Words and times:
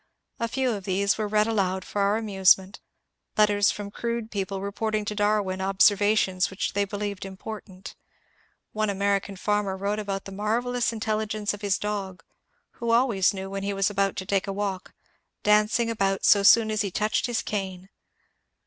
A 0.39 0.47
few 0.47 0.71
of 0.71 0.85
these 0.85 1.19
were 1.19 1.27
read 1.27 1.45
aloud 1.45 1.85
for 1.85 2.01
our 2.01 2.17
amusement, 2.17 2.79
letters 3.37 3.69
from 3.69 3.91
crude 3.91 4.31
people 4.31 4.59
reporting 4.59 5.05
to 5.05 5.13
Darwin 5.13 5.61
observations 5.61 6.49
which 6.49 6.73
they 6.73 6.85
believed 6.85 7.23
important. 7.23 7.93
One 8.73 8.89
American 8.89 9.35
farmer 9.35 9.77
wrote 9.77 9.99
about 9.99 10.25
the 10.25 10.31
marvellous 10.31 10.91
intelligence 10.91 11.53
of 11.53 11.61
his 11.61 11.77
dog, 11.77 12.23
who 12.79 12.89
always 12.89 13.31
knew 13.31 13.47
when 13.51 13.61
he 13.61 13.73
was 13.73 13.91
about 13.91 14.15
to 14.15 14.25
take 14.25 14.47
a 14.47 14.51
walk, 14.53 14.95
dancing 15.43 15.87
about 15.91 16.25
so 16.25 16.41
soon 16.41 16.71
as 16.71 16.81
he 16.81 16.89
touched 16.89 17.27
his 17.27 17.43
cane. 17.43 17.89